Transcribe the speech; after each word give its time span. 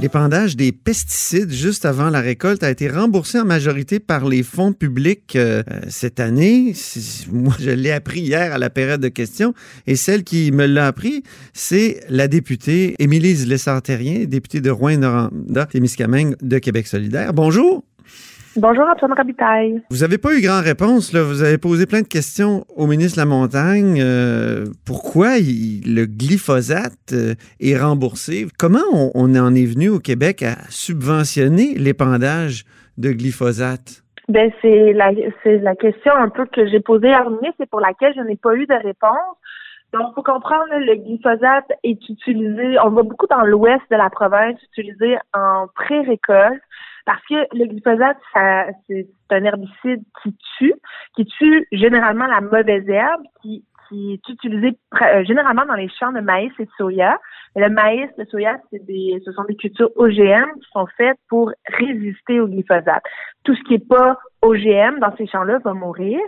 L'épandage 0.00 0.56
des 0.56 0.72
pesticides 0.72 1.52
juste 1.52 1.84
avant 1.84 2.08
la 2.08 2.22
récolte 2.22 2.62
a 2.62 2.70
été 2.70 2.88
remboursé 2.88 3.38
en 3.38 3.44
majorité 3.44 4.00
par 4.00 4.26
les 4.26 4.42
fonds 4.42 4.72
publics 4.72 5.36
euh, 5.36 5.62
cette 5.88 6.20
année. 6.20 6.72
Moi, 7.30 7.54
je 7.60 7.68
l'ai 7.68 7.90
appris 7.90 8.20
hier 8.20 8.54
à 8.54 8.56
la 8.56 8.70
période 8.70 9.02
de 9.02 9.08
questions 9.08 9.52
et 9.86 9.96
celle 9.96 10.24
qui 10.24 10.52
me 10.52 10.64
l'a 10.64 10.86
appris, 10.86 11.22
c'est 11.52 12.00
la 12.08 12.28
députée 12.28 12.94
Émilie 12.98 13.44
Lessard-Terrien, 13.44 14.24
députée 14.24 14.62
de 14.62 14.70
Rouen-Noranda, 14.70 15.66
Témiscamingue 15.66 16.34
de 16.40 16.58
Québec 16.58 16.86
solidaire. 16.86 17.34
Bonjour. 17.34 17.84
Bonjour 18.56 18.84
Antoine 18.88 19.12
Rabitaille. 19.12 19.80
Vous 19.90 19.98
n'avez 19.98 20.18
pas 20.18 20.34
eu 20.36 20.42
grand 20.42 20.60
réponse. 20.60 21.12
Là. 21.12 21.22
Vous 21.22 21.44
avez 21.44 21.56
posé 21.56 21.86
plein 21.86 22.02
de 22.02 22.08
questions 22.08 22.64
au 22.76 22.88
ministre 22.88 23.16
de 23.16 23.20
la 23.20 23.26
Montagne. 23.26 24.00
Euh, 24.00 24.66
pourquoi 24.84 25.38
le 25.38 26.04
glyphosate 26.06 27.12
euh, 27.12 27.34
est 27.60 27.78
remboursé? 27.78 28.48
Comment 28.58 29.12
on, 29.14 29.36
en 29.36 29.54
est 29.54 29.72
venu 29.72 29.88
au 29.88 30.00
Québec 30.00 30.42
à 30.42 30.56
subventionner 30.68 31.74
l'épandage 31.76 32.64
de 32.98 33.12
glyphosate? 33.12 34.02
Ben, 34.28 34.50
c'est 34.60 34.94
la, 34.94 35.12
la 35.44 35.76
question 35.76 36.12
un 36.12 36.28
peu 36.28 36.44
que 36.46 36.66
j'ai 36.66 36.80
posée 36.80 37.12
à 37.12 37.22
ministre 37.22 37.60
et 37.60 37.66
pour 37.66 37.80
laquelle 37.80 38.14
je 38.16 38.22
n'ai 38.22 38.36
pas 38.36 38.54
eu 38.56 38.66
de 38.66 38.74
réponse. 38.74 39.36
Donc, 39.92 40.08
il 40.10 40.14
faut 40.16 40.22
comprendre, 40.24 40.66
le 40.72 40.96
glyphosate 40.96 41.70
est 41.84 42.08
utilisé, 42.08 42.78
on 42.84 42.90
va 42.90 43.02
beaucoup 43.02 43.26
dans 43.28 43.42
l'ouest 43.42 43.82
de 43.92 43.96
la 43.96 44.10
province, 44.10 44.56
utilisé 44.72 45.18
en 45.34 45.66
pré-récolte 45.74 46.62
parce 47.10 47.26
que 47.28 47.58
le 47.58 47.66
glyphosate, 47.66 48.18
c'est 48.86 49.08
un 49.30 49.44
herbicide 49.44 50.04
qui 50.22 50.36
tue, 50.56 50.74
qui 51.16 51.24
tue 51.24 51.66
généralement 51.72 52.28
la 52.28 52.40
mauvaise 52.40 52.88
herbe, 52.88 53.22
qui, 53.42 53.64
qui 53.88 54.12
est 54.12 54.32
utilisé 54.32 54.78
euh, 55.02 55.24
généralement 55.24 55.66
dans 55.66 55.74
les 55.74 55.88
champs 55.88 56.12
de 56.12 56.20
maïs 56.20 56.52
et 56.60 56.66
de 56.66 56.70
soya. 56.76 57.18
le 57.56 57.68
maïs, 57.68 58.08
le 58.16 58.26
soya, 58.26 58.60
des, 58.70 59.20
ce 59.24 59.32
sont 59.32 59.42
des 59.42 59.56
cultures 59.56 59.90
OGM 59.96 60.52
qui 60.54 60.68
sont 60.72 60.86
faites 60.96 61.18
pour 61.28 61.50
résister 61.66 62.38
au 62.38 62.46
glyphosate. 62.46 63.02
Tout 63.42 63.56
ce 63.56 63.62
qui 63.64 63.72
n'est 63.72 63.80
pas 63.80 64.16
OGM 64.42 65.00
dans 65.00 65.12
ces 65.16 65.26
champs-là 65.26 65.58
va 65.64 65.74
mourir. 65.74 66.20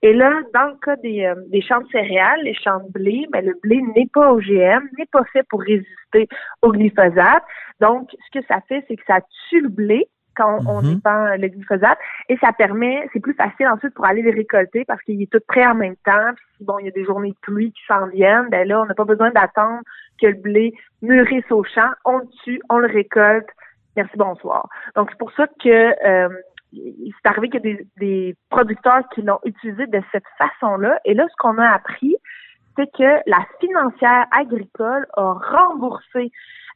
Et 0.00 0.14
là, 0.14 0.40
dans 0.54 0.68
le 0.68 0.76
cas 0.82 0.96
des, 0.96 1.26
euh, 1.26 1.34
des 1.48 1.60
champs 1.60 1.82
de 1.82 1.88
céréales, 1.88 2.40
les 2.44 2.54
champs 2.54 2.80
de 2.80 2.90
blé, 2.90 3.26
mais 3.30 3.42
ben, 3.42 3.50
le 3.50 3.60
blé 3.62 3.82
n'est 3.94 4.08
pas 4.10 4.32
OGM, 4.32 4.88
n'est 4.96 5.10
pas 5.12 5.24
fait 5.34 5.46
pour 5.50 5.60
résister 5.60 6.28
au 6.62 6.72
glyphosate. 6.72 7.44
Donc, 7.82 8.08
ce 8.10 8.38
que 8.38 8.46
ça 8.46 8.62
fait, 8.68 8.82
c'est 8.88 8.96
que 8.96 9.04
ça 9.06 9.20
tue 9.50 9.60
le 9.60 9.68
blé, 9.68 10.08
quand 10.36 10.60
on 10.66 10.82
mm 10.82 11.00
le 11.38 11.48
glyphosate 11.48 11.98
et 12.28 12.36
ça 12.38 12.52
permet, 12.52 13.08
c'est 13.12 13.20
plus 13.20 13.34
facile 13.34 13.68
ensuite 13.68 13.94
pour 13.94 14.04
aller 14.04 14.22
les 14.22 14.30
récolter 14.30 14.84
parce 14.84 15.02
qu'il 15.02 15.20
est 15.22 15.30
tout 15.30 15.40
prêt 15.46 15.66
en 15.66 15.74
même 15.74 15.96
temps. 16.04 16.32
Puis 16.36 16.44
si 16.58 16.64
bon, 16.64 16.78
il 16.78 16.86
y 16.86 16.88
a 16.88 16.92
des 16.92 17.04
journées 17.04 17.30
de 17.30 17.38
pluie 17.40 17.72
qui 17.72 17.82
s'en 17.86 18.06
viennent, 18.06 18.48
ben 18.50 18.66
là, 18.66 18.80
on 18.80 18.86
n'a 18.86 18.94
pas 18.94 19.04
besoin 19.04 19.30
d'attendre 19.30 19.80
que 20.20 20.26
le 20.26 20.34
blé 20.34 20.72
mûrisse 21.02 21.50
au 21.50 21.64
champ. 21.64 21.90
On 22.04 22.18
le 22.18 22.28
tue, 22.44 22.60
on 22.68 22.78
le 22.78 22.86
récolte. 22.86 23.48
Merci, 23.96 24.16
bonsoir. 24.16 24.68
Donc 24.94 25.08
c'est 25.10 25.18
pour 25.18 25.32
ça 25.32 25.46
que 25.46 26.06
euh, 26.06 26.28
c'est 26.72 27.28
arrivé 27.28 27.48
qu'il 27.48 27.64
y 27.64 27.72
a 27.72 27.74
des, 27.74 27.86
des 27.98 28.36
producteurs 28.48 29.02
qui 29.14 29.22
l'ont 29.22 29.40
utilisé 29.44 29.86
de 29.86 30.00
cette 30.12 30.24
façon-là. 30.38 31.00
Et 31.04 31.14
là, 31.14 31.26
ce 31.28 31.36
qu'on 31.38 31.58
a 31.58 31.68
appris, 31.68 32.16
c'est 32.76 32.90
que 32.92 33.20
la 33.26 33.44
financière 33.60 34.26
agricole 34.30 35.06
a 35.16 35.32
remboursé 35.32 36.30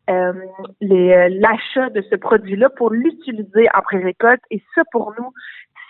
l'achat 0.08 1.90
de 1.90 2.02
ce 2.10 2.16
produit-là 2.16 2.68
pour 2.70 2.90
l'utiliser 2.90 3.68
en 3.74 3.80
pré-récolte. 3.82 4.42
Et 4.50 4.62
ça, 4.74 4.82
pour 4.92 5.14
nous, 5.18 5.32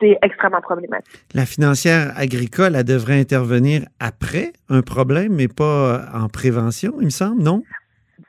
c'est 0.00 0.18
extrêmement 0.22 0.60
problématique. 0.60 1.12
La 1.34 1.46
financière 1.46 2.12
agricole, 2.16 2.74
elle 2.76 2.84
devrait 2.84 3.18
intervenir 3.18 3.82
après 4.00 4.52
un 4.68 4.82
problème, 4.82 5.34
mais 5.34 5.48
pas 5.48 6.06
en 6.12 6.28
prévention, 6.28 6.94
il 7.00 7.06
me 7.06 7.10
semble, 7.10 7.42
non? 7.42 7.62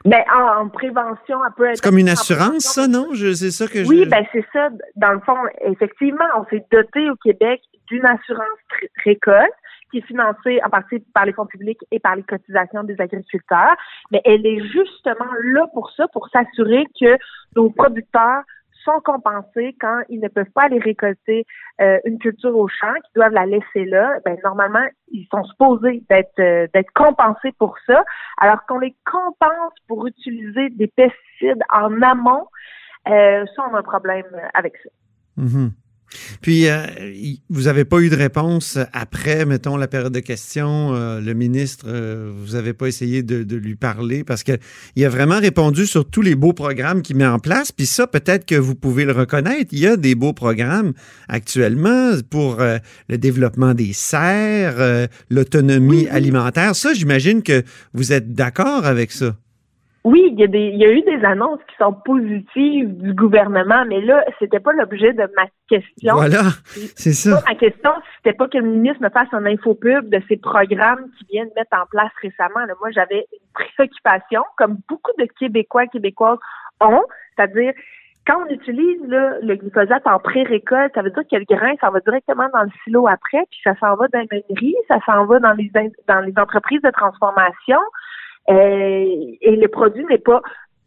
Ben, 0.03 0.23
en, 0.31 0.67
prévention, 0.69 1.39
elle 1.43 1.53
peut 1.57 1.65
être. 1.65 1.77
C'est 1.77 1.83
comme 1.83 1.97
une 1.97 2.09
assurance, 2.09 2.63
ça, 2.63 2.87
non? 2.87 3.09
C'est 3.13 3.49
ça 3.49 3.67
que 3.67 3.83
je. 3.83 3.89
Oui, 3.89 4.05
ben, 4.05 4.23
c'est 4.31 4.45
ça. 4.53 4.69
Dans 4.95 5.13
le 5.13 5.19
fond, 5.21 5.35
effectivement, 5.65 6.25
on 6.37 6.45
s'est 6.45 6.63
doté 6.71 7.09
au 7.09 7.15
Québec 7.15 7.61
d'une 7.87 8.05
assurance 8.05 8.59
récolte 9.03 9.53
qui 9.91 9.99
est 9.99 10.07
financée 10.07 10.59
en 10.65 10.69
partie 10.69 10.99
par 11.13 11.25
les 11.25 11.33
fonds 11.33 11.45
publics 11.45 11.79
et 11.91 11.99
par 11.99 12.15
les 12.15 12.23
cotisations 12.23 12.83
des 12.83 12.99
agriculteurs, 12.99 13.75
mais 14.11 14.21
elle 14.25 14.45
est 14.45 14.61
justement 14.67 15.31
là 15.43 15.67
pour 15.73 15.91
ça, 15.91 16.07
pour 16.09 16.27
s'assurer 16.29 16.85
que 16.99 17.17
nos 17.55 17.69
producteurs 17.69 18.43
sont 18.85 19.01
compensés 19.03 19.75
quand 19.81 20.01
ils 20.09 20.19
ne 20.19 20.27
peuvent 20.27 20.51
pas 20.53 20.63
aller 20.63 20.79
récolter 20.79 21.45
euh, 21.81 21.97
une 22.05 22.19
culture 22.19 22.55
au 22.55 22.67
champ, 22.67 22.93
qu'ils 22.93 23.15
doivent 23.15 23.33
la 23.33 23.45
laisser 23.45 23.85
là. 23.85 24.19
Ben, 24.23 24.37
normalement, 24.43 24.85
ils 25.11 25.27
sont 25.31 25.43
supposés 25.43 26.03
d'être 26.09 26.39
euh, 26.39 26.67
d'être 26.73 26.91
compensés 26.93 27.51
pour 27.57 27.75
ça, 27.87 28.03
alors 28.37 28.65
qu'on 28.67 28.79
les 28.79 28.95
compense 29.05 29.73
pour 29.87 30.05
utiliser 30.07 30.69
des 30.69 30.87
pesticides 30.87 31.63
en 31.73 32.01
amont. 32.01 32.47
Euh, 33.07 33.45
ça, 33.55 33.67
on 33.69 33.75
a 33.75 33.79
un 33.79 33.83
problème 33.83 34.25
avec 34.53 34.77
ça. 34.77 34.89
Mm-hmm. 35.37 35.71
Puis, 36.41 36.67
euh, 36.67 36.85
vous 37.49 37.63
n'avez 37.63 37.85
pas 37.85 37.99
eu 37.99 38.09
de 38.09 38.15
réponse 38.15 38.77
après, 38.93 39.45
mettons, 39.45 39.77
la 39.77 39.87
période 39.87 40.13
de 40.13 40.19
questions. 40.19 40.93
Euh, 40.93 41.19
le 41.19 41.33
ministre, 41.33 41.85
euh, 41.87 42.31
vous 42.35 42.53
n'avez 42.53 42.73
pas 42.73 42.87
essayé 42.87 43.23
de, 43.23 43.55
lui 43.55 43.75
parler 43.75 44.23
parce 44.23 44.43
qu'il 44.43 45.05
a 45.05 45.09
vraiment 45.09 45.39
répondu 45.39 45.87
sur 45.87 46.09
tous 46.09 46.21
les 46.21 46.35
beaux 46.35 46.53
programmes 46.53 47.01
qu'il 47.01 47.15
met 47.15 47.25
en 47.25 47.39
place. 47.39 47.71
Puis 47.71 47.85
ça, 47.85 48.05
peut-être 48.07 48.45
que 48.45 48.55
vous 48.55 48.75
pouvez 48.75 49.05
le 49.05 49.13
reconnaître. 49.13 49.69
Il 49.71 49.79
y 49.79 49.87
a 49.87 49.97
des 49.97 50.13
beaux 50.13 50.33
programmes 50.33 50.93
actuellement 51.29 52.11
pour 52.29 52.57
le 52.57 53.17
développement 53.17 53.73
des 53.73 53.93
serres, 53.93 55.07
l'autonomie 55.29 56.07
alimentaire. 56.07 56.75
Ça, 56.75 56.93
j'imagine 56.93 57.43
que 57.43 57.63
vous 57.93 58.11
êtes 58.11 58.33
d'accord 58.33 58.85
avec 58.85 59.11
ça. 59.11 59.37
Oui, 60.05 60.29
il 60.31 60.39
y, 60.39 60.43
a 60.43 60.47
des, 60.47 60.67
il 60.67 60.77
y 60.77 60.85
a 60.85 60.91
eu 60.91 61.01
des 61.01 61.25
annonces 61.25 61.59
qui 61.67 61.75
sont 61.77 61.91
positives 61.91 62.95
du 62.95 63.15
gouvernement, 63.15 63.85
mais 63.87 64.01
là, 64.01 64.23
c'était 64.37 64.59
pas 64.59 64.71
l'objet 64.71 65.13
de 65.13 65.27
ma 65.35 65.47
question. 65.67 66.13
Voilà, 66.13 66.43
c'est 66.95 67.13
ça. 67.13 67.41
Ma 67.47 67.55
question, 67.55 67.89
c'était 68.17 68.37
pas 68.37 68.47
que 68.47 68.59
le 68.59 68.67
ministre 68.67 69.01
me 69.01 69.09
fasse 69.09 69.29
un 69.31 69.47
infopub 69.47 70.07
de 70.07 70.21
ces 70.27 70.37
programmes 70.37 71.09
qui 71.17 71.25
viennent 71.31 71.49
mettre 71.55 71.75
en 71.75 71.87
place 71.89 72.11
récemment. 72.21 72.67
moi, 72.79 72.91
j'avais 72.91 73.25
une 73.33 73.65
préoccupation, 73.75 74.43
comme 74.59 74.77
beaucoup 74.87 75.11
de 75.17 75.25
Québécois, 75.39 75.87
Québécoises 75.87 76.37
ont, 76.81 77.03
c'est-à-dire 77.35 77.73
quand 78.27 78.43
on 78.47 78.53
utilise 78.53 79.01
le 79.07 79.55
glyphosate 79.55 80.05
en 80.05 80.19
pré-récolte, 80.19 80.93
ça 80.93 81.01
veut 81.01 81.09
dire 81.09 81.23
que 81.31 81.35
le 81.35 81.45
grain, 81.45 81.73
ça 81.81 81.89
va 81.89 81.99
directement 81.99 82.47
dans 82.53 82.63
le 82.63 82.71
silo 82.83 83.07
après, 83.07 83.43
puis 83.49 83.59
ça 83.63 83.73
s'en 83.79 83.95
va 83.95 84.07
dans 84.09 84.25
les 84.31 84.43
mairies, 84.49 84.75
ça 84.87 84.99
s'en 85.05 85.25
va 85.25 85.39
dans 85.39 85.53
les 85.53 85.71
dans 86.07 86.19
les 86.19 86.33
entreprises 86.37 86.81
de 86.81 86.91
transformation. 86.91 87.79
Euh, 88.49 89.35
et 89.41 89.55
le 89.55 89.67
produit 89.67 90.05
n'est 90.05 90.19
pas 90.19 90.41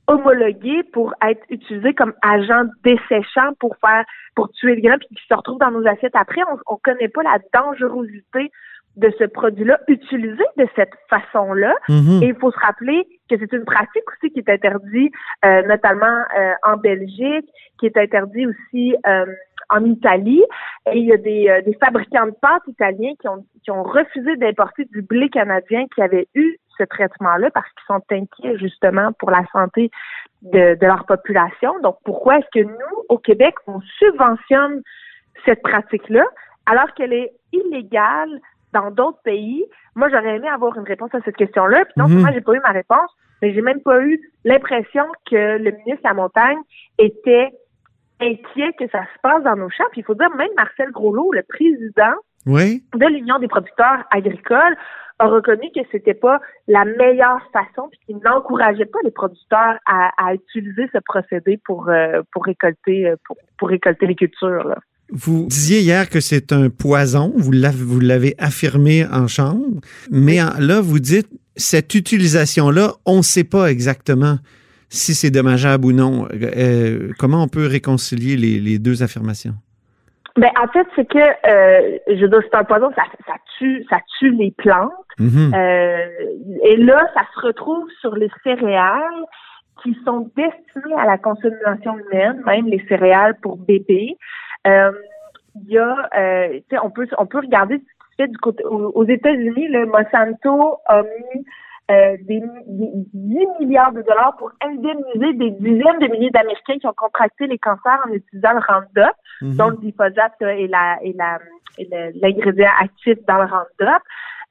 homologué 0.06 0.82
pour 0.92 1.12
être 1.26 1.42
utilisé 1.50 1.92
comme 1.92 2.14
agent 2.22 2.64
desséchant 2.84 3.52
pour 3.60 3.76
faire 3.76 4.04
pour 4.34 4.50
tuer 4.52 4.76
le 4.76 4.80
grain 4.80 4.96
puis 4.98 5.08
qui 5.08 5.26
se 5.28 5.34
retrouve 5.34 5.58
dans 5.58 5.70
nos 5.70 5.86
assiettes 5.86 6.16
après. 6.16 6.40
On 6.66 6.74
ne 6.74 6.78
connaît 6.82 7.08
pas 7.08 7.22
la 7.22 7.38
dangerosité 7.52 8.50
de 8.96 9.12
ce 9.18 9.24
produit-là 9.24 9.78
utilisé 9.86 10.42
de 10.56 10.66
cette 10.74 10.94
façon-là. 11.10 11.74
Mm-hmm. 11.88 12.24
Et 12.24 12.28
il 12.28 12.34
faut 12.36 12.50
se 12.50 12.58
rappeler 12.58 13.06
que 13.28 13.36
c'est 13.38 13.52
une 13.52 13.64
pratique 13.64 14.02
aussi 14.10 14.32
qui 14.32 14.40
est 14.40 14.48
interdite, 14.48 15.12
euh, 15.44 15.62
notamment 15.66 16.06
euh, 16.36 16.52
en 16.64 16.76
Belgique, 16.78 17.46
qui 17.78 17.86
est 17.86 17.96
interdite 17.96 18.48
aussi 18.48 18.94
en 19.70 19.84
Italie. 19.84 20.42
Et 20.90 20.98
il 20.98 21.04
y 21.04 21.12
a 21.12 21.16
des, 21.18 21.62
des 21.66 21.74
fabricants 21.74 22.26
de 22.26 22.34
pâtes 22.40 22.66
italiens 22.66 23.12
qui 23.20 23.28
ont, 23.28 23.44
qui 23.62 23.70
ont 23.70 23.82
refusé 23.82 24.36
d'importer 24.36 24.86
du 24.86 25.02
blé 25.02 25.28
canadien 25.28 25.84
qui 25.94 26.00
avait 26.00 26.28
eu 26.34 26.56
ce 26.78 26.84
traitement-là 26.84 27.50
parce 27.50 27.66
qu'ils 27.70 27.86
sont 27.86 28.02
inquiets 28.10 28.58
justement 28.58 29.12
pour 29.12 29.30
la 29.30 29.44
santé 29.52 29.90
de, 30.42 30.76
leur 30.80 31.04
population. 31.06 31.78
Donc, 31.80 31.98
pourquoi 32.04 32.38
est-ce 32.38 32.60
que 32.60 32.64
nous, 32.64 33.04
au 33.08 33.18
Québec, 33.18 33.54
on 33.66 33.80
subventionne 33.98 34.82
cette 35.44 35.62
pratique-là 35.62 36.24
alors 36.66 36.92
qu'elle 36.94 37.12
est 37.12 37.32
illégale 37.52 38.40
dans 38.72 38.90
d'autres 38.90 39.20
pays? 39.24 39.64
Moi, 39.94 40.08
j'aurais 40.10 40.36
aimé 40.36 40.48
avoir 40.48 40.76
une 40.76 40.84
réponse 40.84 41.14
à 41.14 41.20
cette 41.24 41.36
question-là. 41.36 41.84
Puis 41.84 41.94
non 41.96 42.08
mhm. 42.08 42.30
j'ai 42.32 42.40
pas 42.40 42.54
eu 42.54 42.60
ma 42.60 42.72
réponse, 42.72 43.10
mais 43.42 43.52
j'ai 43.52 43.62
même 43.62 43.80
pas 43.80 44.00
eu 44.00 44.20
l'impression 44.44 45.04
que 45.28 45.58
le 45.58 45.70
ministre 45.70 46.02
de 46.04 46.08
la 46.08 46.14
Montagne 46.14 46.58
était 46.98 47.50
inquiet 48.20 48.72
que 48.78 48.88
ça 48.90 49.02
se 49.02 49.20
passe 49.22 49.42
dans 49.44 49.56
nos 49.56 49.70
champs. 49.70 49.84
Puis 49.92 50.00
il 50.00 50.04
faut 50.04 50.14
dire, 50.14 50.30
même 50.36 50.50
Marcel 50.56 50.90
Groslot, 50.90 51.32
le 51.32 51.42
président 51.42 52.14
de 52.46 53.06
l'Union 53.06 53.38
des 53.38 53.48
producteurs 53.48 54.04
agricoles, 54.10 54.76
a 55.18 55.26
reconnu 55.26 55.70
que 55.74 55.80
c'était 55.90 56.14
pas 56.14 56.40
la 56.66 56.84
meilleure 56.84 57.40
façon 57.52 57.88
puis 57.90 58.00
qu'il 58.06 58.18
n'encourageait 58.24 58.86
pas 58.86 58.98
les 59.04 59.10
producteurs 59.10 59.78
à, 59.86 60.34
utiliser 60.34 60.88
ce 60.92 60.98
procédé 61.04 61.58
pour 61.64 61.88
euh, 61.88 62.22
pour 62.32 62.44
récolter 62.44 63.08
euh, 63.08 63.16
pour, 63.58 63.68
récolter 63.68 64.06
les 64.06 64.14
cultures. 64.14 64.74
Vous 65.10 65.46
disiez 65.46 65.80
hier 65.80 66.08
que 66.10 66.20
c'est 66.20 66.52
un 66.52 66.68
poison, 66.68 67.32
vous 67.34 67.50
l'avez 68.00 68.34
affirmé 68.38 69.06
en 69.06 69.26
chambre, 69.26 69.64
mais 70.10 70.38
là 70.58 70.80
vous 70.80 70.98
dites 70.98 71.28
cette 71.56 71.94
utilisation 71.94 72.70
là, 72.70 72.92
on 73.06 73.18
ne 73.18 73.22
sait 73.22 73.44
pas 73.44 73.70
exactement 73.70 74.38
si 74.88 75.14
c'est 75.14 75.30
dommageable 75.30 75.86
ou 75.86 75.92
non. 75.92 76.28
Euh, 76.32 77.12
comment 77.18 77.42
on 77.42 77.48
peut 77.48 77.66
réconcilier 77.66 78.36
les, 78.36 78.78
deux 78.78 79.02
affirmations? 79.02 79.54
Ben, 80.38 80.50
en 80.62 80.68
fait, 80.68 80.86
c'est 80.94 81.04
que, 81.04 81.18
euh, 81.18 81.98
je 82.06 82.24
veux 82.24 82.40
c'est 82.42 82.54
un 82.54 82.62
poison, 82.62 82.90
ça, 82.94 83.02
ça, 83.26 83.34
tue, 83.58 83.84
ça 83.90 83.98
tue 84.18 84.30
les 84.30 84.52
plantes. 84.52 84.92
Mm-hmm. 85.18 85.54
euh, 85.54 86.06
et 86.62 86.76
là, 86.76 87.00
ça 87.14 87.22
se 87.34 87.46
retrouve 87.46 87.88
sur 88.00 88.14
les 88.14 88.30
céréales 88.44 89.24
qui 89.82 89.98
sont 90.04 90.30
destinées 90.36 90.94
à 90.96 91.06
la 91.06 91.18
consommation 91.18 91.98
humaine, 91.98 92.40
même 92.46 92.66
les 92.66 92.84
céréales 92.88 93.36
pour 93.42 93.56
bébés. 93.56 94.16
Euh, 94.66 94.92
il 95.56 95.72
y 95.72 95.78
a, 95.78 96.08
euh, 96.16 96.60
on 96.82 96.90
peut, 96.90 97.08
on 97.18 97.26
peut 97.26 97.38
regarder 97.38 97.78
ce 97.78 97.80
qui 97.80 98.10
se 98.12 98.22
fait 98.22 98.28
du 98.28 98.38
côté, 98.38 98.62
aux, 98.64 99.04
États-Unis, 99.04 99.68
le 99.68 99.86
Monsanto 99.86 100.78
a 100.86 101.02
mis 101.02 101.44
euh, 101.90 102.16
des, 102.22 102.42
10 102.66 103.46
milliards 103.60 103.92
de 103.92 104.02
dollars 104.02 104.36
pour 104.38 104.52
indemniser 104.62 105.32
des 105.34 105.50
dizaines 105.52 105.98
de 106.00 106.12
milliers 106.12 106.30
d'Américains 106.30 106.78
qui 106.78 106.86
ont 106.86 106.94
contracté 106.94 107.46
les 107.46 107.58
cancers 107.58 107.98
en 108.06 108.12
utilisant 108.12 108.52
le 108.52 108.60
Roundup, 108.60 109.14
mhm. 109.40 109.56
dont 109.56 109.68
le 109.68 109.76
glyphosate 109.76 110.34
et 110.42 110.66
la 110.66 110.98
et 111.02 111.14
la 111.14 111.38
l'ingrédient 112.20 112.70
actif 112.80 113.16
dans 113.26 113.38
le 113.38 113.44
Roundup. 113.44 114.02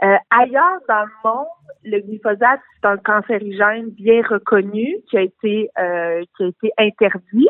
Euh, 0.03 0.15
ailleurs 0.29 0.79
dans 0.87 1.05
le 1.05 1.11
monde, 1.23 1.47
le 1.83 1.99
glyphosate 1.99 2.59
c'est 2.75 2.87
un 2.87 2.97
cancérigène 2.97 3.89
bien 3.89 4.21
reconnu 4.27 4.95
qui 5.09 5.17
a 5.17 5.21
été 5.21 5.69
euh, 5.79 6.23
qui 6.37 6.43
a 6.43 6.47
été 6.47 6.71
interdit. 6.77 7.49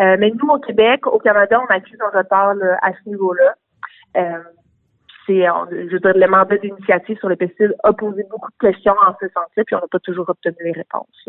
Euh, 0.00 0.16
mais 0.18 0.30
nous, 0.30 0.48
au 0.48 0.58
Québec, 0.58 1.06
au 1.06 1.18
Canada, 1.18 1.60
on 1.60 1.66
a 1.66 1.76
accuse 1.76 1.98
un 2.00 2.16
retard 2.16 2.54
à 2.82 2.92
ce 2.92 3.08
niveau-là. 3.08 3.54
C'est, 5.28 5.44
je 5.70 5.92
veux 5.92 6.00
dire, 6.00 6.12
le 6.16 6.28
mandat 6.28 6.56
d'initiative 6.56 7.18
sur 7.18 7.28
les 7.28 7.36
pesticides 7.36 7.76
a 7.84 7.92
posé 7.92 8.24
beaucoup 8.30 8.50
de 8.50 8.68
questions 8.68 8.94
en 9.06 9.12
ce 9.20 9.26
sens-là, 9.26 9.62
puis 9.64 9.76
on 9.76 9.80
n'a 9.80 9.86
pas 9.90 10.00
toujours 10.00 10.28
obtenu 10.28 10.56
les 10.64 10.72
réponses. 10.72 11.28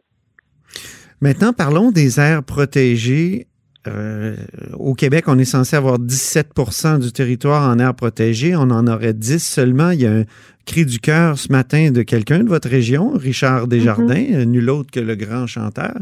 Maintenant, 1.21 1.53
parlons 1.53 1.91
des 1.91 2.19
aires 2.19 2.43
protégées. 2.43 3.47
Euh, 3.87 4.35
au 4.77 4.93
Québec, 4.93 5.25
on 5.27 5.37
est 5.37 5.45
censé 5.45 5.75
avoir 5.75 5.99
17% 5.99 6.99
du 6.99 7.11
territoire 7.11 7.69
en 7.69 7.79
aires 7.79 7.93
protégées. 7.93 8.55
On 8.55 8.71
en 8.71 8.87
aurait 8.87 9.13
10 9.13 9.39
seulement. 9.39 9.91
Il 9.91 10.01
y 10.01 10.05
a 10.05 10.11
un 10.11 10.23
cri 10.65 10.85
du 10.85 10.99
cœur 10.99 11.37
ce 11.37 11.51
matin 11.51 11.91
de 11.91 12.03
quelqu'un 12.03 12.43
de 12.43 12.49
votre 12.49 12.69
région, 12.69 13.11
Richard 13.15 13.67
Desjardins, 13.67 14.13
mm-hmm. 14.13 14.43
nul 14.43 14.69
autre 14.69 14.91
que 14.91 14.99
le 14.99 15.15
grand 15.15 15.47
chanteur, 15.47 15.95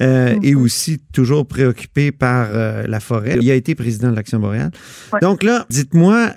euh, 0.00 0.36
et 0.42 0.52
mm-hmm. 0.52 0.56
aussi 0.56 0.98
toujours 1.12 1.46
préoccupé 1.46 2.12
par 2.12 2.48
euh, 2.52 2.84
la 2.86 3.00
forêt. 3.00 3.38
Il 3.40 3.50
a 3.50 3.54
été 3.54 3.74
président 3.74 4.10
de 4.10 4.16
l'Action 4.16 4.38
boréale. 4.38 4.70
Donc 5.22 5.42
là, 5.42 5.64
dites-moi, 5.70 6.30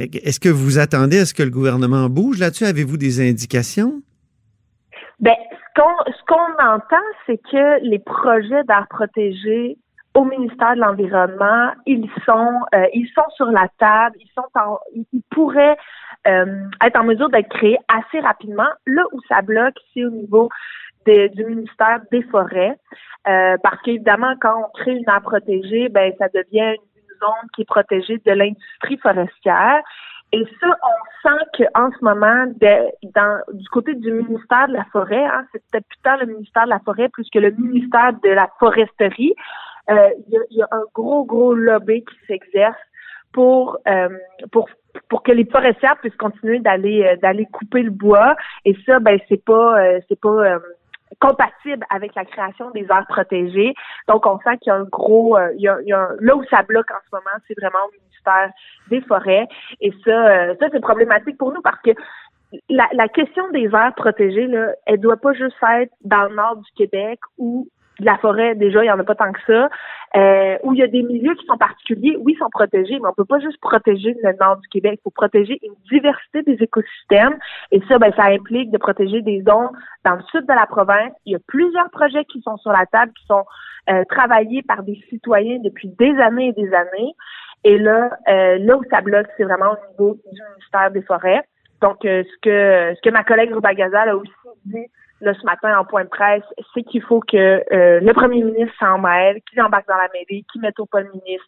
est-ce 0.00 0.40
que 0.40 0.48
vous 0.48 0.78
attendez 0.78 1.20
à 1.20 1.26
ce 1.26 1.34
que 1.34 1.42
le 1.42 1.50
gouvernement 1.50 2.08
bouge 2.08 2.38
là-dessus? 2.38 2.64
Avez-vous 2.64 2.96
des 2.96 3.20
indications? 3.20 4.02
Ben, 5.20 5.34
ce 5.76 6.24
qu'on 6.26 6.64
entend, 6.64 6.96
c'est 7.26 7.38
que 7.38 7.82
les 7.82 7.98
projets 7.98 8.64
d'art 8.64 8.88
protégés 8.88 9.78
au 10.14 10.24
ministère 10.24 10.74
de 10.74 10.80
l'Environnement, 10.80 11.72
ils 11.86 12.10
sont 12.26 12.60
euh, 12.74 12.86
ils 12.92 13.08
sont 13.14 13.28
sur 13.36 13.46
la 13.46 13.68
table, 13.78 14.16
ils 14.18 14.30
sont 14.34 14.78
ils 15.12 15.22
pourraient 15.30 15.76
euh, 16.26 16.64
être 16.84 16.98
en 16.98 17.04
mesure 17.04 17.28
d'être 17.28 17.48
créés 17.48 17.78
assez 17.88 18.20
rapidement. 18.20 18.68
Là 18.86 19.02
où 19.12 19.20
ça 19.28 19.42
bloque, 19.42 19.76
c'est 19.94 20.04
au 20.04 20.10
niveau 20.10 20.48
du 21.06 21.44
ministère 21.44 22.00
des 22.12 22.22
Forêts, 22.24 22.76
euh, 23.26 23.56
parce 23.62 23.80
qu'évidemment, 23.82 24.34
quand 24.40 24.54
on 24.64 24.78
crée 24.80 24.92
une 24.92 25.08
aire 25.08 25.22
protégée, 25.22 25.88
ben 25.88 26.12
ça 26.18 26.28
devient 26.28 26.74
une 26.76 26.89
qui 27.54 27.62
est 27.62 27.66
protégée 27.66 28.18
de 28.24 28.32
l'industrie 28.32 28.98
forestière. 28.98 29.82
Et 30.32 30.44
ça, 30.60 30.68
on 30.68 31.28
sent 31.28 31.44
qu'en 31.74 31.90
ce 31.90 32.04
moment, 32.04 32.46
dans, 32.60 33.40
du 33.52 33.68
côté 33.68 33.94
du 33.94 34.12
ministère 34.12 34.68
de 34.68 34.74
la 34.74 34.84
Forêt, 34.92 35.24
hein, 35.24 35.44
peut-être 35.52 35.86
plus 35.88 35.98
tard 36.04 36.18
le 36.18 36.26
ministère 36.26 36.64
de 36.64 36.70
la 36.70 36.78
Forêt 36.80 37.08
plus 37.08 37.28
que 37.30 37.40
le 37.40 37.50
ministère 37.50 38.12
de 38.22 38.30
la 38.30 38.48
Foresterie, 38.60 39.34
euh, 39.90 40.08
il 40.28 40.56
y, 40.56 40.62
a 40.62 40.68
un 40.70 40.84
gros, 40.94 41.24
gros 41.24 41.54
lobby 41.54 42.04
qui 42.04 42.16
s'exerce 42.28 42.78
pour, 43.32 43.78
euh, 43.88 44.08
pour 44.52 44.68
pour 45.08 45.22
que 45.22 45.30
les 45.30 45.44
forestières 45.44 45.96
puissent 45.98 46.16
continuer 46.16 46.58
d'aller 46.58 47.04
euh, 47.04 47.16
d'aller 47.16 47.46
couper 47.46 47.82
le 47.82 47.92
bois 47.92 48.34
et 48.64 48.76
ça 48.84 48.98
ben 48.98 49.20
c'est 49.28 49.44
pas 49.44 49.76
c'est 50.08 50.20
pas 50.20 50.58
compatible 51.20 51.84
avec 51.90 52.14
la 52.14 52.24
création 52.24 52.70
des 52.70 52.86
aires 52.90 53.06
protégées. 53.08 53.74
Donc, 54.08 54.26
on 54.26 54.38
sent 54.40 54.58
qu'il 54.58 54.70
y 54.72 54.74
a 54.74 54.76
un 54.76 54.84
gros, 54.84 55.36
a, 55.36 55.52
il 55.52 55.60
y 55.60 55.68
a 55.68 56.08
là 56.20 56.36
où 56.36 56.44
ça 56.44 56.62
bloque 56.62 56.90
en 56.90 57.00
ce 57.04 57.16
moment, 57.16 57.36
c'est 57.48 57.58
vraiment 57.58 57.84
au 57.88 57.92
ministère 57.92 58.50
des 58.88 59.00
Forêts. 59.02 59.46
Et 59.80 59.92
ça, 60.04 60.54
ça 60.56 60.66
c'est 60.70 60.80
problématique 60.80 61.38
pour 61.38 61.52
nous 61.52 61.62
parce 61.62 61.80
que 61.82 61.90
la, 62.68 62.88
la 62.92 63.08
question 63.08 63.48
des 63.50 63.66
aires 63.66 63.94
protégées, 63.96 64.46
là, 64.46 64.72
elle 64.86 65.00
doit 65.00 65.16
pas 65.16 65.32
juste 65.32 65.56
être 65.80 65.92
dans 66.04 66.24
le 66.24 66.34
nord 66.34 66.56
du 66.56 66.70
Québec 66.76 67.20
ou 67.38 67.68
de 68.00 68.06
la 68.06 68.18
forêt, 68.18 68.54
déjà, 68.54 68.82
il 68.82 68.86
n'y 68.86 68.90
en 68.90 68.98
a 68.98 69.04
pas 69.04 69.14
tant 69.14 69.32
que 69.32 69.40
ça. 69.46 69.68
Euh, 70.16 70.58
où 70.64 70.74
il 70.74 70.80
y 70.80 70.82
a 70.82 70.88
des 70.88 71.04
milieux 71.04 71.34
qui 71.36 71.46
sont 71.46 71.56
particuliers, 71.56 72.16
oui, 72.18 72.34
sont 72.36 72.50
protégés, 72.50 72.98
mais 73.00 73.08
on 73.08 73.14
peut 73.14 73.24
pas 73.24 73.38
juste 73.38 73.60
protéger 73.60 74.16
le 74.20 74.32
nord 74.40 74.56
du 74.56 74.66
Québec. 74.68 74.98
Il 74.98 75.02
faut 75.04 75.10
protéger 75.10 75.60
une 75.62 75.74
diversité 75.88 76.42
des 76.42 76.60
écosystèmes. 76.60 77.38
Et 77.70 77.80
ça, 77.88 77.98
ben, 77.98 78.12
ça 78.16 78.24
implique 78.24 78.72
de 78.72 78.78
protéger 78.78 79.22
des 79.22 79.42
zones 79.42 79.70
dans 80.04 80.16
le 80.16 80.22
sud 80.32 80.46
de 80.46 80.52
la 80.52 80.66
province. 80.66 81.12
Il 81.26 81.32
y 81.32 81.36
a 81.36 81.38
plusieurs 81.46 81.88
projets 81.90 82.24
qui 82.24 82.40
sont 82.42 82.56
sur 82.56 82.72
la 82.72 82.86
table, 82.86 83.12
qui 83.12 83.24
sont 83.26 83.44
euh, 83.88 84.02
travaillés 84.08 84.62
par 84.62 84.82
des 84.82 85.00
citoyens 85.08 85.58
depuis 85.62 85.88
des 85.88 86.16
années 86.18 86.48
et 86.48 86.52
des 86.52 86.74
années. 86.74 87.14
Et 87.62 87.78
là, 87.78 88.10
euh, 88.28 88.58
là 88.58 88.76
où 88.76 88.82
ça 88.90 89.02
bloque, 89.02 89.28
c'est 89.36 89.44
vraiment 89.44 89.72
au 89.72 89.90
niveau 89.90 90.14
du 90.14 90.40
ministère 90.54 90.90
des 90.90 91.02
Forêts. 91.02 91.42
Donc, 91.80 92.04
euh, 92.04 92.24
ce 92.24 92.38
que 92.42 92.94
ce 92.96 93.00
que 93.00 93.12
ma 93.12 93.22
collègue 93.22 93.52
Ruba 93.52 93.74
Gazal 93.74 94.08
a 94.08 94.16
aussi 94.16 94.32
dit 94.64 94.86
là, 95.20 95.34
ce 95.38 95.44
matin 95.44 95.78
en 95.78 95.84
point 95.84 96.04
de 96.04 96.08
presse, 96.08 96.42
c'est 96.74 96.82
qu'il 96.82 97.02
faut 97.02 97.20
que 97.20 97.36
euh, 97.36 98.00
le 98.00 98.12
premier 98.12 98.42
ministre 98.42 98.74
s'en 98.78 98.98
mêle, 98.98 99.40
qu'il 99.48 99.60
embarque 99.60 99.86
dans 99.88 99.96
la 99.96 100.08
mêlée, 100.12 100.44
qu'il 100.50 100.60
mette 100.60 100.78
au 100.78 100.86
pas 100.86 101.00
le 101.00 101.10
ministre 101.12 101.46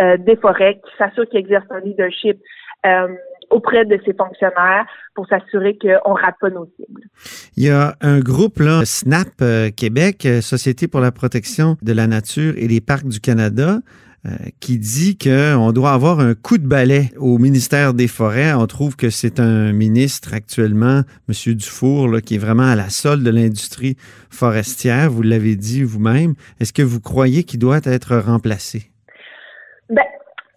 euh, 0.00 0.16
des 0.18 0.36
Forêts, 0.36 0.80
qu'il 0.80 0.96
s'assure 0.98 1.28
qu'il 1.28 1.38
exerce 1.38 1.64
un 1.70 1.80
leadership 1.80 2.38
euh, 2.86 3.08
auprès 3.50 3.84
de 3.84 3.98
ses 4.04 4.14
fonctionnaires 4.14 4.86
pour 5.14 5.26
s'assurer 5.28 5.78
qu'on 5.78 6.14
ne 6.14 6.20
rate 6.20 6.36
pas 6.40 6.50
nos 6.50 6.66
cibles. 6.76 7.02
Il 7.56 7.64
y 7.64 7.70
a 7.70 7.94
un 8.00 8.20
groupe, 8.20 8.58
là, 8.58 8.84
SNAP 8.84 9.74
Québec, 9.76 10.26
Société 10.40 10.88
pour 10.88 11.00
la 11.00 11.12
protection 11.12 11.76
de 11.82 11.92
la 11.92 12.06
nature 12.06 12.54
et 12.56 12.68
des 12.68 12.80
parcs 12.80 13.06
du 13.06 13.20
Canada, 13.20 13.78
qui 14.60 14.78
dit 14.78 15.18
qu'on 15.18 15.72
doit 15.72 15.92
avoir 15.92 16.20
un 16.20 16.34
coup 16.34 16.58
de 16.58 16.66
balai 16.66 17.10
au 17.18 17.38
ministère 17.38 17.92
des 17.92 18.08
Forêts. 18.08 18.52
On 18.54 18.66
trouve 18.66 18.96
que 18.96 19.10
c'est 19.10 19.38
un 19.38 19.72
ministre 19.72 20.32
actuellement, 20.34 21.02
M. 21.28 21.54
Dufour, 21.54 22.08
qui 22.24 22.36
est 22.36 22.38
vraiment 22.38 22.70
à 22.70 22.74
la 22.74 22.88
solde 22.88 23.22
de 23.22 23.30
l'industrie 23.30 23.96
forestière. 24.30 25.10
Vous 25.10 25.22
l'avez 25.22 25.56
dit 25.56 25.82
vous-même. 25.82 26.34
Est-ce 26.60 26.72
que 26.72 26.82
vous 26.82 27.00
croyez 27.00 27.44
qu'il 27.44 27.58
doit 27.58 27.80
être 27.84 28.16
remplacé? 28.16 28.90
Ben, 29.90 30.04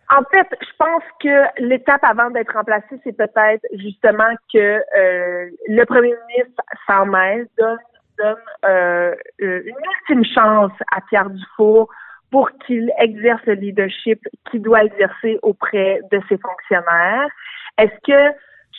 en 0.09 0.23
fait, 0.31 0.47
je 0.61 0.75
pense 0.79 1.03
que 1.21 1.61
l'étape 1.61 2.03
avant 2.03 2.29
d'être 2.29 2.53
remplacé, 2.53 2.99
c'est 3.03 3.17
peut-être 3.17 3.65
justement 3.73 4.33
que 4.53 4.57
euh, 4.57 5.49
le 5.67 5.83
premier 5.83 6.13
ministre 6.29 6.63
s'en 6.87 7.05
mêle, 7.05 7.47
donne, 7.57 7.77
donne 8.17 8.35
euh, 8.65 9.15
une 9.39 9.73
ultime 10.09 10.23
chance 10.33 10.71
à 10.95 11.01
Pierre 11.09 11.29
Dufour 11.29 11.89
pour 12.31 12.49
qu'il 12.65 12.91
exerce 12.99 13.43
le 13.45 13.53
leadership 13.53 14.19
qu'il 14.49 14.61
doit 14.61 14.83
exercer 14.83 15.39
auprès 15.43 16.01
de 16.11 16.19
ses 16.27 16.37
fonctionnaires. 16.37 17.29
Est-ce 17.77 17.95
que 18.05 18.37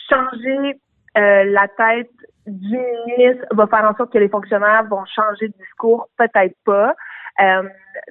changer 0.09 0.79
euh, 1.17 1.43
la 1.45 1.67
tête 1.69 2.11
du 2.45 2.79
ministre 3.07 3.45
va 3.51 3.67
faire 3.67 3.89
en 3.89 3.95
sorte 3.95 4.13
que 4.13 4.17
les 4.17 4.29
fonctionnaires 4.29 4.83
vont 4.85 5.05
changer 5.05 5.47
de 5.47 5.53
discours? 5.57 6.09
Peut-être 6.17 6.55
pas. 6.65 6.95
Euh, 7.41 7.63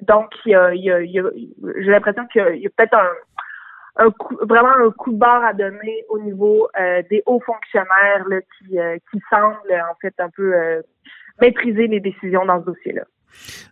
donc, 0.03 0.33
il 0.45 0.53
y 0.53 0.55
a, 0.55 0.73
il 0.75 0.83
y 0.83 1.21
a, 1.21 1.31
j'ai 1.79 1.91
l'impression 1.91 2.27
qu'il 2.27 2.57
y 2.57 2.67
a, 2.67 2.71
peut-être 2.77 2.95
un, 2.95 4.07
un 4.07 4.11
coup, 4.11 4.37
vraiment 4.43 4.71
un 4.71 4.91
coup 4.91 5.13
de 5.13 5.19
barre 5.19 5.45
à 5.45 5.53
donner 5.53 6.05
au 6.09 6.19
niveau 6.19 6.69
euh, 6.81 7.03
des 7.11 7.23
hauts 7.27 7.41
fonctionnaires 7.41 8.25
là, 8.29 8.41
qui, 8.41 8.79
qui 9.11 9.23
semblent 9.31 9.85
en 9.91 9.95
fait 10.01 10.15
un 10.19 10.31
peu 10.31 10.83
maîtriser 11.41 11.87
les 11.87 12.01
décisions 12.01 12.45
dans 12.45 12.61
ce 12.61 12.67
dossier-là. 12.67 13.05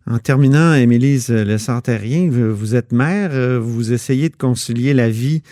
En 0.06 0.18
terminant, 0.18 0.74
Émilise 0.74 1.28
Le 1.30 1.58
Santérien, 1.58 2.30
vous 2.30 2.74
êtes 2.74 2.92
mère, 2.92 3.30
euh, 3.32 3.58
vous 3.58 3.92
essayez 3.92 4.28
de 4.28 4.36
concilier 4.36 4.94
la 4.94 5.10
vie 5.10 5.42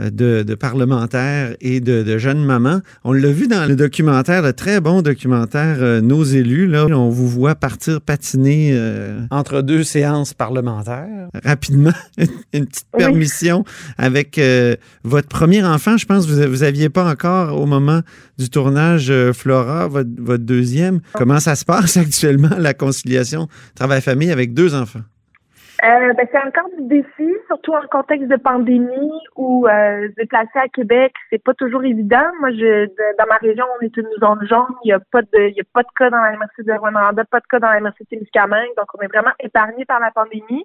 euh, 0.00 0.10
de, 0.10 0.54
parlementaires 0.56 1.54
et 1.60 1.80
de, 1.80 2.18
jeunes 2.18 2.44
mamans. 2.44 2.80
On 3.04 3.12
l'a 3.12 3.30
vu 3.30 3.46
dans 3.46 3.68
le 3.68 3.76
documentaire, 3.76 4.42
le 4.42 4.52
très 4.52 4.80
bon 4.80 5.02
documentaire 5.02 5.76
euh, 5.80 6.00
Nos 6.00 6.24
élus. 6.24 6.66
Là, 6.66 6.86
on 6.86 7.10
vous 7.10 7.28
voit 7.28 7.54
partir 7.54 8.00
patiner 8.00 8.70
euh, 8.72 9.20
entre 9.30 9.62
deux 9.62 9.84
séances 9.84 10.34
parlementaires. 10.34 11.28
Rapidement, 11.44 11.92
une 12.52 12.66
petite 12.66 12.88
permission 12.96 13.64
avec 13.96 14.40
votre 15.04 15.28
premier 15.28 15.64
enfant. 15.64 15.96
Je 15.96 16.06
pense 16.06 16.26
que 16.26 16.32
vous, 16.32 16.50
vous 16.50 16.62
aviez 16.64 16.88
pas 16.88 17.08
encore 17.08 17.60
au 17.60 17.66
moment 17.66 18.00
du 18.36 18.50
tournage 18.50 19.12
Flora, 19.32 19.86
votre, 19.86 20.10
votre 20.18 20.44
deuxième. 20.44 21.00
Comment 21.12 21.38
ça 21.38 21.54
se 21.54 21.64
passe 21.64 21.96
actuellement, 21.96 22.56
la 22.58 22.74
conciliation 22.74 23.48
travail-famille 23.76 24.32
avec 24.32 24.54
deux 24.54 24.74
enfants? 24.74 25.02
Euh, 25.84 26.14
ben, 26.14 26.26
c'est 26.32 26.38
encore 26.38 26.70
du 26.78 26.88
défi, 26.88 27.30
surtout 27.46 27.72
en 27.72 27.86
contexte 27.90 28.28
de 28.28 28.36
pandémie 28.36 29.12
où 29.36 29.66
euh, 29.68 30.08
se 30.08 30.14
déplacer 30.14 30.58
à 30.58 30.68
Québec, 30.68 31.12
c'est 31.28 31.42
pas 31.42 31.52
toujours 31.52 31.84
évident. 31.84 32.24
Moi, 32.40 32.52
je 32.52 32.86
dans 33.18 33.26
ma 33.28 33.36
région, 33.36 33.66
on 33.78 33.84
est 33.84 33.94
une 33.98 34.08
zone 34.18 34.46
jaune. 34.48 34.74
Il 34.84 34.88
y 34.88 34.92
a 34.92 35.00
pas 35.12 35.20
de 35.20 35.48
il 35.48 35.54
y 35.54 35.60
a 35.60 35.64
pas 35.74 35.82
de 35.82 35.88
cas 35.94 36.08
dans 36.08 36.22
la 36.22 36.32
MRC 36.38 36.64
de 36.64 36.72
Rwanda, 36.72 37.24
pas 37.24 37.40
de 37.40 37.46
cas 37.50 37.58
dans 37.58 37.68
la 37.68 37.80
MRC 37.80 37.98
de 38.00 38.06
Témiscamingue, 38.06 38.74
donc 38.78 38.86
on 38.94 39.02
est 39.02 39.08
vraiment 39.08 39.32
épargné 39.40 39.84
par 39.84 40.00
la 40.00 40.10
pandémie. 40.10 40.64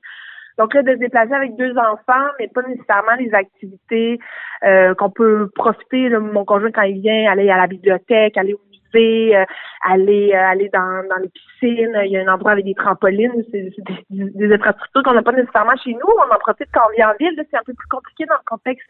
Donc 0.58 0.74
là, 0.74 0.84
de 0.84 0.92
se 0.92 1.00
déplacer 1.00 1.34
avec 1.34 1.56
deux 1.58 1.78
enfants, 1.78 2.28
mais 2.38 2.48
pas 2.48 2.62
nécessairement 2.62 3.16
les 3.18 3.34
activités 3.34 4.20
euh, 4.64 4.94
qu'on 4.94 5.10
peut 5.10 5.50
profiter. 5.56 6.10
mon 6.10 6.46
conjoint, 6.46 6.72
quand 6.72 6.82
il 6.82 7.02
vient, 7.02 7.32
aller 7.32 7.50
à 7.50 7.58
la 7.58 7.68
bibliothèque, 7.68 8.38
aller 8.38 8.54
au 8.54 8.69
euh, 8.98 9.46
aller 9.84 10.32
euh, 10.34 10.52
aller 10.52 10.70
dans, 10.74 11.08
dans 11.10 11.22
les 11.22 11.30
piscines. 11.30 11.98
Il 12.06 12.12
y 12.12 12.18
a 12.18 12.22
un 12.22 12.34
endroit 12.34 12.52
avec 12.52 12.66
des 12.66 12.74
trampolines. 12.74 13.44
C'est 13.52 13.72
des, 14.10 14.54
infrastructures 14.54 15.04
qu'on 15.04 15.14
n'a 15.14 15.22
pas 15.22 15.32
nécessairement 15.32 15.76
chez 15.78 15.94
nous. 15.94 16.10
On 16.18 16.34
en 16.34 16.40
profite 16.40 16.70
quand 16.74 16.82
on 16.90 16.96
vient 16.96 17.10
en 17.10 17.14
ville. 17.20 17.36
C'est 17.50 17.58
un 17.58 17.64
peu 17.66 17.74
plus 17.74 17.88
compliqué 17.88 18.26
dans 18.26 18.36
le 18.36 18.46
contexte 18.46 18.88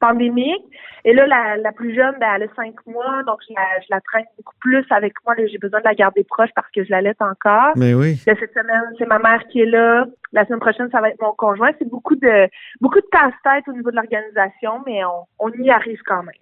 pandémique. 0.00 0.64
Et 1.04 1.12
là, 1.12 1.26
la, 1.26 1.56
la 1.56 1.72
plus 1.72 1.94
jeune, 1.94 2.14
ben, 2.18 2.28
elle 2.36 2.42
a 2.44 2.54
cinq 2.54 2.74
mois, 2.86 3.22
donc 3.26 3.38
je 3.48 3.54
la, 3.54 3.80
je 3.80 3.86
la 3.90 4.00
traîne 4.00 4.24
beaucoup 4.36 4.54
plus 4.60 4.84
avec 4.90 5.14
moi. 5.24 5.34
J'ai 5.38 5.58
besoin 5.58 5.80
de 5.80 5.84
la 5.84 5.94
garder 5.94 6.24
proche 6.24 6.50
parce 6.54 6.70
que 6.74 6.84
je 6.84 6.90
la 6.90 7.00
laisse 7.00 7.20
encore. 7.20 7.72
Mais 7.76 7.94
oui. 7.94 8.16
cette 8.16 8.38
semaine, 8.52 8.82
c'est 8.98 9.06
ma 9.06 9.18
mère 9.18 9.44
qui 9.48 9.60
est 9.60 9.66
là. 9.66 10.06
La 10.32 10.44
semaine 10.44 10.60
prochaine, 10.60 10.90
ça 10.90 11.00
va 11.00 11.10
être 11.10 11.20
mon 11.22 11.32
conjoint. 11.32 11.70
C'est 11.78 11.88
beaucoup 11.88 12.16
de 12.16 12.48
beaucoup 12.80 13.00
de 13.00 13.06
casse-tête 13.12 13.68
au 13.68 13.72
niveau 13.72 13.90
de 13.90 13.96
l'organisation, 13.96 14.82
mais 14.86 15.04
on, 15.04 15.26
on 15.38 15.50
y 15.52 15.70
arrive 15.70 16.00
quand 16.04 16.22
même. 16.22 16.34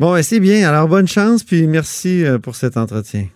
Bon, 0.00 0.12
ben, 0.12 0.22
c'est 0.22 0.40
bien. 0.40 0.68
Alors, 0.68 0.86
bonne 0.86 1.08
chance, 1.08 1.42
puis 1.42 1.66
merci 1.66 2.24
euh, 2.24 2.38
pour 2.38 2.54
cet 2.54 2.76
entretien. 2.76 3.26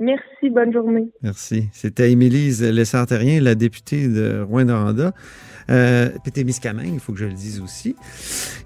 Merci, 0.00 0.50
bonne 0.50 0.72
journée. 0.72 1.08
Merci. 1.22 1.68
C'était 1.72 2.10
Émilise 2.10 2.62
Lessartérien, 2.62 3.40
la 3.40 3.54
députée 3.54 4.08
de 4.08 4.42
Rouen-Noranda. 4.42 5.12
Euh, 5.70 6.10
il 6.36 7.00
faut 7.00 7.12
que 7.12 7.18
je 7.18 7.24
le 7.24 7.32
dise 7.32 7.60
aussi. 7.60 7.96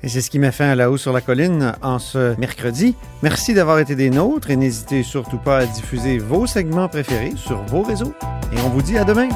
Et 0.03 0.09
c'est 0.09 0.21
ce 0.21 0.31
qui 0.31 0.39
m'a 0.39 0.51
fait 0.51 0.65
à 0.65 0.75
la 0.75 0.91
haut 0.91 0.97
sur 0.97 1.13
la 1.13 1.21
colline 1.21 1.75
en 1.83 1.99
ce 1.99 2.39
mercredi. 2.41 2.97
Merci 3.23 3.55
d'avoir 3.55 3.79
été 3.79 3.95
des 3.95 4.11
nôtres 4.11 4.51
et 4.51 4.57
n'hésitez 4.57 5.03
surtout 5.03 5.39
pas 5.39 5.59
à 5.59 5.67
diffuser 5.67 6.19
vos 6.19 6.47
segments 6.47 6.89
préférés 6.89 7.35
sur 7.37 7.63
vos 7.65 7.83
réseaux. 7.83 8.15
Et 8.53 8.61
on 8.65 8.71
vous 8.71 8.83
dit 8.83 8.99
à 8.99 9.05
demain. 9.05 9.29